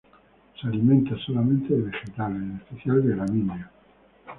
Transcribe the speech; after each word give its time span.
Se 0.59 0.65
alimenta 0.65 1.15
solamente 1.23 1.75
de 1.75 1.83
vegetales, 1.83 2.41
en 2.41 2.55
especial 2.55 3.03
de 3.07 3.13
gramíneas. 3.13 3.69